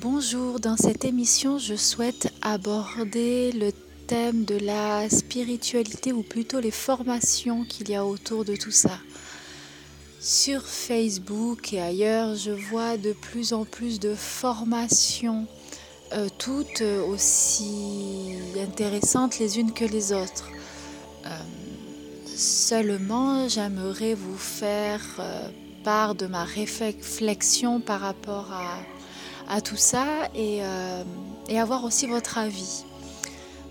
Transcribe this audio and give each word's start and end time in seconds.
Bonjour, 0.00 0.60
dans 0.60 0.76
cette 0.76 1.04
émission, 1.04 1.58
je 1.58 1.74
souhaite 1.74 2.32
aborder 2.40 3.50
le 3.50 3.72
thème 4.06 4.44
de 4.44 4.56
la 4.56 5.10
spiritualité 5.10 6.12
ou 6.12 6.22
plutôt 6.22 6.60
les 6.60 6.70
formations 6.70 7.64
qu'il 7.64 7.90
y 7.90 7.96
a 7.96 8.06
autour 8.06 8.44
de 8.44 8.54
tout 8.54 8.70
ça. 8.70 9.00
Sur 10.20 10.62
Facebook 10.62 11.72
et 11.72 11.80
ailleurs, 11.80 12.36
je 12.36 12.52
vois 12.52 12.96
de 12.96 13.12
plus 13.12 13.52
en 13.52 13.64
plus 13.64 13.98
de 13.98 14.14
formations, 14.14 15.48
euh, 16.12 16.28
toutes 16.38 16.82
aussi 16.82 18.36
intéressantes 18.56 19.40
les 19.40 19.58
unes 19.58 19.72
que 19.72 19.84
les 19.84 20.12
autres. 20.12 20.48
Euh, 21.26 21.30
seulement, 22.36 23.48
j'aimerais 23.48 24.14
vous 24.14 24.38
faire 24.38 25.02
euh, 25.18 25.48
part 25.82 26.14
de 26.14 26.26
ma 26.26 26.44
réflexion 26.44 27.80
par 27.80 28.00
rapport 28.00 28.52
à 28.52 28.76
à 29.48 29.60
tout 29.60 29.76
ça 29.76 30.28
euh, 30.36 31.02
et, 31.48 31.58
avoir 31.58 31.84
aussi 31.84 32.06
votre 32.06 32.38
avis. 32.38 32.84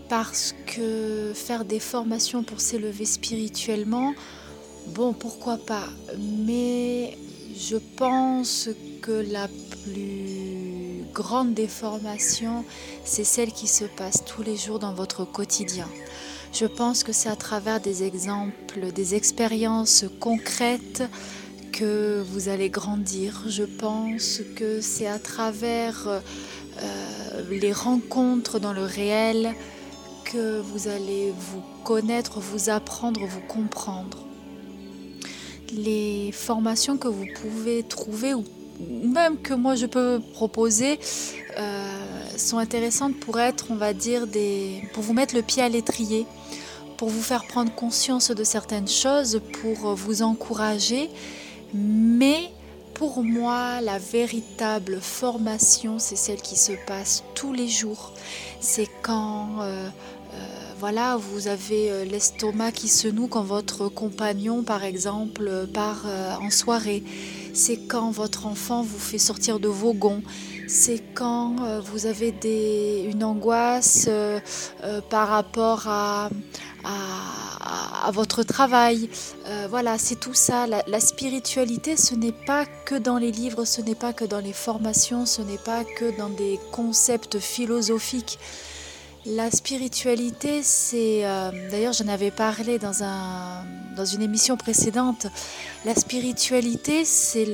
Parce 0.09 0.55
que 0.65 1.33
faire 1.35 1.65
des 1.65 1.79
formations 1.79 2.43
pour 2.43 2.61
s'élever 2.61 3.05
spirituellement, 3.05 4.13
bon, 4.87 5.13
pourquoi 5.13 5.57
pas. 5.57 5.87
Mais 6.17 7.17
je 7.55 7.77
pense 7.97 8.69
que 9.01 9.11
la 9.11 9.47
plus 9.83 11.03
grande 11.13 11.53
des 11.53 11.67
formations, 11.67 12.63
c'est 13.03 13.23
celle 13.23 13.51
qui 13.51 13.67
se 13.67 13.85
passe 13.85 14.23
tous 14.25 14.43
les 14.43 14.55
jours 14.55 14.79
dans 14.79 14.93
votre 14.93 15.25
quotidien. 15.25 15.87
Je 16.53 16.65
pense 16.65 17.03
que 17.03 17.11
c'est 17.11 17.29
à 17.29 17.35
travers 17.35 17.81
des 17.81 18.03
exemples, 18.03 18.91
des 18.93 19.15
expériences 19.15 20.05
concrètes 20.19 21.03
que 21.77 22.23
vous 22.31 22.49
allez 22.49 22.69
grandir. 22.71 23.43
Je 23.47 23.63
pense 23.63 24.41
que 24.55 24.81
c'est 24.81 25.05
à 25.05 25.19
travers 25.19 26.07
euh, 26.07 26.19
les 27.51 27.71
rencontres 27.71 28.59
dans 28.59 28.73
le 28.73 28.83
réel 28.83 29.53
que 30.25 30.59
vous 30.59 30.87
allez 30.87 31.31
vous 31.37 31.61
connaître, 31.83 32.39
vous 32.39 32.71
apprendre, 32.71 33.21
vous 33.27 33.41
comprendre. 33.41 34.25
Les 35.71 36.31
formations 36.31 36.97
que 36.97 37.07
vous 37.07 37.27
pouvez 37.41 37.83
trouver 37.83 38.33
ou 38.33 38.43
même 38.79 39.37
que 39.37 39.53
moi 39.53 39.75
je 39.75 39.85
peux 39.85 40.19
proposer 40.33 40.99
euh, 41.59 42.37
sont 42.37 42.57
intéressantes 42.57 43.19
pour 43.19 43.39
être, 43.39 43.67
on 43.69 43.75
va 43.75 43.93
dire, 43.93 44.25
des, 44.25 44.81
pour 44.93 45.03
vous 45.03 45.13
mettre 45.13 45.35
le 45.35 45.43
pied 45.43 45.61
à 45.61 45.69
l'étrier, 45.69 46.25
pour 46.97 47.09
vous 47.09 47.21
faire 47.21 47.45
prendre 47.45 47.71
conscience 47.75 48.31
de 48.31 48.43
certaines 48.43 48.87
choses, 48.87 49.41
pour 49.61 49.93
vous 49.93 50.23
encourager 50.23 51.11
mais 51.73 52.51
pour 52.97 53.23
moi, 53.23 53.79
la 53.81 53.99
véritable 53.99 54.99
formation, 54.99 55.99
c'est 55.99 56.15
celle 56.15 56.41
qui 56.41 56.57
se 56.57 56.71
passe 56.87 57.23
tous 57.35 57.53
les 57.53 57.67
jours. 57.67 58.11
C'est 58.59 58.87
quand 59.03 59.61
euh, 59.61 59.87
euh, 60.33 60.37
voilà, 60.79 61.15
vous 61.15 61.47
avez 61.47 61.91
euh, 61.91 62.05
l'estomac 62.05 62.71
qui 62.71 62.87
se 62.87 63.07
noue 63.07 63.27
quand 63.27 63.43
votre 63.43 63.87
compagnon, 63.87 64.63
par 64.63 64.83
exemple, 64.83 65.67
part 65.71 66.05
en 66.41 66.49
soirée. 66.49 67.03
C'est 67.53 67.87
quand 67.87 68.09
votre 68.09 68.47
enfant 68.47 68.81
vous 68.81 68.99
fait 68.99 69.19
sortir 69.19 69.59
de 69.59 69.67
vos 69.67 69.93
gonds. 69.93 70.23
C'est 70.67 71.03
quand 71.13 71.55
vous 71.91 72.07
avez 72.07 72.33
une 73.09 73.23
angoisse 73.23 74.09
par 75.09 75.27
rapport 75.29 75.87
à, 75.87 76.29
à, 76.87 78.11
votre 78.11 78.43
travail. 78.43 79.09
Euh, 79.45 79.67
voilà, 79.69 79.97
c'est 79.97 80.15
tout 80.15 80.33
ça. 80.33 80.65
La, 80.65 80.99
spiritualité, 80.99 81.97
ce 81.97 82.15
n'est 82.15 82.31
pas 82.31 82.65
que 82.85 82.95
dans 82.95 83.17
les 83.17 83.31
livres, 83.31 83.65
ce 83.65 83.81
n'est 83.81 83.95
pas 83.95 84.13
que 84.13 84.23
dans 84.23 84.39
les 84.39 84.53
formations, 84.53 85.25
ce 85.25 85.41
n'est 85.41 85.57
pas 85.57 85.83
que 85.83 86.17
dans 86.17 86.29
des 86.29 86.59
concepts 86.71 87.39
philosophiques. 87.39 88.39
La 89.25 89.51
spiritualité, 89.51 90.61
c'est... 90.63 91.25
Euh, 91.25 91.51
d'ailleurs, 91.69 91.91
j'en 91.91 92.07
avais 92.07 92.31
parlé 92.31 92.79
dans, 92.79 93.03
un, 93.03 93.65
dans 93.97 94.05
une 94.05 94.21
émission 94.21 94.55
précédente. 94.55 95.27
La 95.83 95.95
spiritualité, 95.95 97.03
c'est 97.03 97.45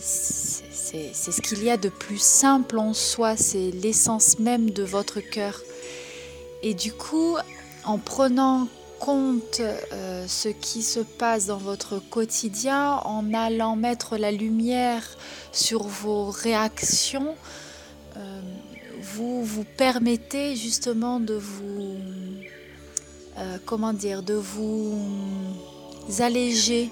c'est 0.00 1.32
ce 1.32 1.40
qu'il 1.42 1.62
y 1.62 1.70
a 1.70 1.76
de 1.76 1.90
plus 1.90 2.20
simple 2.20 2.78
en 2.78 2.94
soi, 2.94 3.36
c'est 3.36 3.70
l'essence 3.70 4.38
même 4.38 4.70
de 4.70 4.82
votre 4.82 5.20
cœur. 5.20 5.60
Et 6.62 6.74
du 6.74 6.92
coup, 6.92 7.36
en 7.84 7.98
prenant 7.98 8.68
compte 8.98 9.60
euh, 9.60 10.26
ce 10.26 10.48
qui 10.48 10.82
se 10.82 11.00
passe 11.00 11.46
dans 11.46 11.58
votre 11.58 11.98
quotidien, 11.98 13.00
en 13.04 13.32
allant 13.32 13.76
mettre 13.76 14.16
la 14.16 14.32
lumière 14.32 15.04
sur 15.52 15.84
vos 15.84 16.30
réactions, 16.30 17.34
euh, 18.16 18.40
vous 19.00 19.44
vous 19.44 19.64
permettez 19.64 20.56
justement 20.56 21.20
de 21.20 21.34
vous, 21.34 21.96
euh, 23.38 23.58
de 24.22 24.34
vous 24.34 24.98
alléger. 26.18 26.90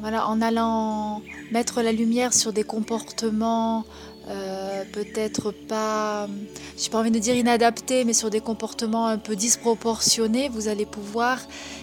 Voilà, 0.00 0.28
en 0.28 0.40
allant 0.40 1.22
mettre 1.52 1.82
la 1.82 1.92
lumière 1.92 2.32
sur 2.32 2.52
des 2.52 2.64
comportements 2.64 3.84
euh, 4.28 4.82
peut-être 4.92 5.52
pas, 5.52 6.26
j'ai 6.76 6.90
pas 6.90 6.98
envie 6.98 7.12
de 7.12 7.18
dire 7.20 7.36
inadaptés, 7.36 8.04
mais 8.04 8.12
sur 8.12 8.28
des 8.28 8.40
comportements 8.40 9.06
un 9.06 9.18
peu 9.18 9.36
disproportionnés, 9.36 10.48
vous 10.48 10.66
allez 10.66 10.84
pouvoir 10.84 11.38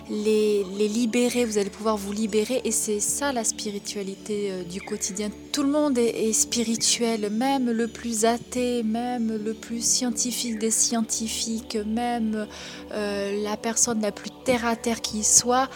les, 0.10 0.66
libérer, 0.78 1.46
vous 1.46 1.58
allez 1.58 1.70
pouvoir 1.70 1.96
vous 1.96 2.12
libérer. 2.12 2.60
Et 2.66 2.72
c'est 2.72 3.00
ça 3.00 3.32
la 3.32 3.46
spiritualité 3.46 4.52
euh, 4.52 4.64
du 4.64 4.82
quotidien. 4.82 5.30
Tout 5.54 5.64
le 5.64 5.70
monde 5.70 5.98
est, 5.98 6.34
spirituel, 6.34 7.30
même 7.30 7.72
le 7.72 7.88
plus 7.88 8.26
athée, 8.26 8.84
même 8.84 9.40
le 9.42 9.54
plus 9.54 9.82
scientifique 9.82 10.60
des 10.60 10.72
scientifiques, 10.72 11.78
même 11.86 12.46
euh, 12.92 13.42
la 13.42 13.56
personne 13.56 14.02
la 14.02 14.12
plus 14.12 14.32
terre 14.44 14.66
à 14.66 14.76
terre 14.76 15.00
qui 15.00 15.24
soit, 15.24 15.70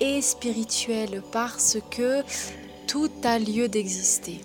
est 0.00 0.20
spirituelle 0.20 1.22
parce 1.32 1.78
que 1.90 2.22
tout 2.86 3.10
a 3.24 3.38
lieu 3.38 3.68
d'exister. 3.68 4.40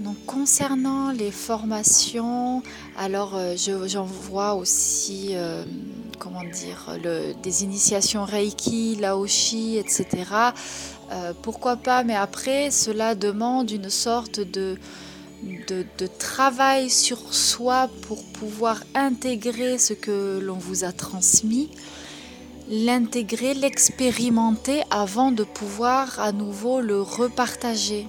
Donc 0.00 0.16
concernant 0.26 1.12
les 1.12 1.30
formations, 1.30 2.62
alors 2.96 3.36
euh, 3.36 3.54
j'en 3.86 4.04
vois 4.04 4.54
aussi, 4.54 5.28
euh, 5.32 5.64
comment 6.18 6.42
dire, 6.42 6.98
des 7.42 7.62
initiations 7.62 8.24
Reiki, 8.24 8.96
Laoshi, 8.96 9.76
etc. 9.76 10.06
Euh, 11.12 11.32
pourquoi 11.42 11.76
pas, 11.76 12.02
mais 12.02 12.16
après 12.16 12.70
cela 12.70 13.14
demande 13.14 13.70
une 13.70 13.90
sorte 13.90 14.40
de, 14.40 14.76
de, 15.68 16.06
travail 16.18 16.90
sur 16.90 17.34
soi 17.34 17.88
pour 18.08 18.24
pouvoir 18.24 18.82
intégrer 18.94 19.78
ce 19.78 19.92
que 19.92 20.40
l'on 20.42 20.56
vous 20.56 20.84
a 20.84 20.92
transmis, 20.92 21.68
l'intégrer, 22.72 23.52
l'expérimenter 23.52 24.82
avant 24.88 25.30
de 25.30 25.44
pouvoir 25.44 26.18
à 26.18 26.32
nouveau 26.32 26.80
le 26.80 27.02
repartager. 27.02 28.06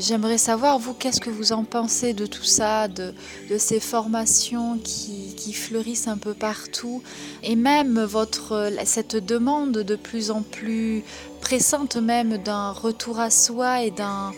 J'aimerais 0.00 0.38
savoir, 0.38 0.78
vous, 0.78 0.94
qu'est-ce 0.94 1.20
que 1.20 1.28
vous 1.28 1.52
en 1.52 1.64
pensez 1.64 2.14
de 2.14 2.24
tout 2.24 2.42
ça, 2.42 2.88
de, 2.88 3.12
ces 3.58 3.78
formations 3.78 4.78
qui, 4.78 5.34
qui, 5.36 5.52
fleurissent 5.52 6.08
un 6.08 6.16
peu 6.16 6.32
partout, 6.32 7.02
et 7.42 7.56
même 7.56 8.02
votre, 8.04 8.72
cette 8.86 9.16
demande 9.16 9.72
de 9.72 9.96
plus 9.96 10.30
en 10.30 10.40
plus 10.40 11.04
pressante 11.42 11.96
même 11.96 12.38
d'un 12.38 12.72
retour 12.72 13.20
à 13.20 13.28
soi 13.28 13.82
et, 13.82 13.90
d'un, 13.90 14.32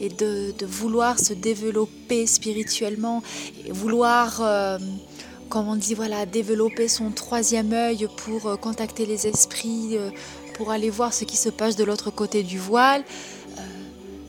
et 0.00 0.10
de, 0.10 0.54
de, 0.56 0.64
vouloir 0.64 1.18
se 1.18 1.34
développer 1.34 2.28
spirituellement, 2.28 3.24
et 3.66 3.72
vouloir... 3.72 4.40
Euh, 4.42 4.78
comme 5.48 5.68
on 5.68 5.76
dit, 5.76 5.94
voilà, 5.94 6.26
développer 6.26 6.88
son 6.88 7.10
troisième 7.10 7.72
œil 7.72 8.08
pour 8.16 8.46
euh, 8.46 8.56
contacter 8.56 9.06
les 9.06 9.26
esprits, 9.26 9.96
euh, 9.96 10.10
pour 10.54 10.70
aller 10.70 10.90
voir 10.90 11.12
ce 11.12 11.24
qui 11.24 11.36
se 11.36 11.48
passe 11.48 11.76
de 11.76 11.84
l'autre 11.84 12.10
côté 12.10 12.42
du 12.42 12.58
voile. 12.58 13.02
Euh, 13.58 13.60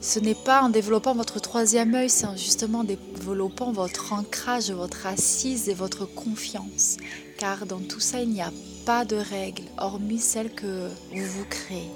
ce 0.02 0.20
n'est 0.20 0.36
pas 0.36 0.62
en 0.62 0.70
développant 0.70 1.14
votre 1.16 1.40
troisième 1.40 1.96
œil, 1.96 2.10
c'est 2.10 2.28
en 2.28 2.36
justement 2.36 2.84
développant 2.84 3.72
votre 3.72 4.14
ancrage, 4.14 4.72
votre 4.72 5.08
assise 5.08 5.70
et 5.70 5.74
votre 5.74 6.06
confiance. 6.06 6.98
Car 7.38 7.66
dans 7.66 7.80
tout 7.80 8.00
ça, 8.00 8.22
il 8.22 8.30
n'y 8.30 8.42
a 8.42 8.52
pas 8.86 9.06
de 9.06 9.16
règles, 9.16 9.64
hormis 9.78 10.20
celles 10.20 10.52
que 10.52 10.90
vous 11.12 11.26
vous 11.26 11.46
créez. 11.50 11.90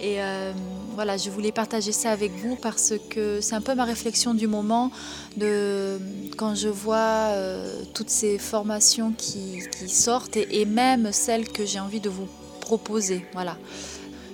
Et 0.00 0.22
euh, 0.22 0.52
voilà, 0.94 1.18
je 1.18 1.28
voulais 1.28 1.52
partager 1.52 1.92
ça 1.92 2.10
avec 2.10 2.32
vous 2.32 2.56
parce 2.56 2.94
que 3.10 3.40
c'est 3.40 3.54
un 3.54 3.60
peu 3.60 3.74
ma 3.74 3.84
réflexion 3.84 4.32
du 4.32 4.46
moment 4.46 4.90
de 5.36 5.98
quand 6.38 6.54
je 6.54 6.68
vois 6.68 7.32
euh, 7.32 7.82
toutes 7.92 8.08
ces 8.08 8.38
formations 8.38 9.12
qui, 9.12 9.60
sortent 9.88 10.36
et, 10.36 10.64
même 10.64 11.12
celles 11.12 11.48
que 11.48 11.66
j'ai 11.66 11.80
envie 11.80 12.00
de 12.00 12.08
vous 12.08 12.28
proposer. 12.60 13.26
Voilà, 13.34 13.58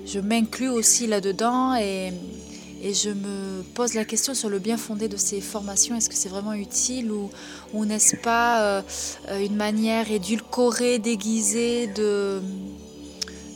je 0.07 0.21
m'inclus 0.21 0.69
aussi 0.69 1.07
là-dedans 1.07 1.75
et, 1.75 2.12
je 2.85 3.11
me 3.11 3.62
pose 3.75 3.95
la 3.95 4.05
question 4.05 4.33
sur 4.33 4.49
le 4.49 4.61
bien 4.61 4.77
fondé 4.77 5.09
de 5.09 5.17
ces 5.17 5.41
formations. 5.41 5.97
Est-ce 5.97 6.09
que 6.09 6.15
c'est 6.15 6.29
vraiment 6.29 6.53
utile 6.53 7.11
ou, 7.11 7.31
ou 7.75 7.85
n'est-ce 7.85 8.15
pas 8.15 8.61
euh, 8.61 8.83
une 9.41 9.57
manière 9.57 10.09
édulcorée, 10.09 11.01
déguisée 11.01 11.89
de 11.89 12.41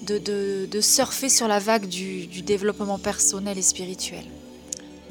de, 0.06 0.81
surfer 0.81 1.29
sur 1.29 1.49
la 1.49 1.58
vague 1.58 1.87
du, 1.87 2.26
développement 2.43 2.99
personnel 2.99 3.58
et 3.58 3.62
spirituel. 3.62 4.25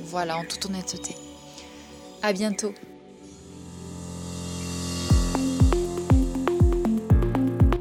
Voilà, 0.05 0.37
en 0.37 0.43
toute 0.43 0.65
honnêteté. 0.65 1.15
À 2.21 2.33
bientôt. 2.33 2.73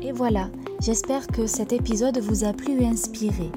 Et 0.03 0.13
voilà, 0.13 0.49
j'espère 0.81 1.27
que 1.27 1.47
cet 1.47 1.73
épisode 1.73 2.19
vous 2.19 2.45
a 2.45 2.53
plu 2.53 2.83
et 2.83 2.87
inspiré. 2.87 3.51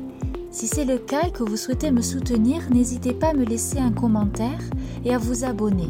Si 0.51 0.67
c'est 0.67 0.85
le 0.85 0.97
cas 0.97 1.27
et 1.27 1.31
que 1.31 1.43
vous 1.43 1.57
souhaitez 1.57 1.91
me 1.91 2.01
soutenir, 2.01 2.69
n'hésitez 2.69 3.13
pas 3.13 3.29
à 3.29 3.33
me 3.33 3.45
laisser 3.45 3.79
un 3.79 3.91
commentaire 3.91 4.59
et 5.05 5.13
à 5.13 5.17
vous 5.17 5.45
abonner. 5.45 5.89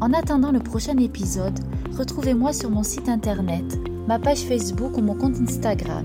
En 0.00 0.12
attendant 0.12 0.50
le 0.50 0.58
prochain 0.58 0.96
épisode, 0.98 1.58
retrouvez-moi 1.96 2.52
sur 2.52 2.70
mon 2.70 2.82
site 2.82 3.08
internet, 3.08 3.78
ma 4.08 4.18
page 4.18 4.40
Facebook 4.40 4.96
ou 4.96 5.00
mon 5.00 5.14
compte 5.14 5.36
Instagram. 5.36 6.04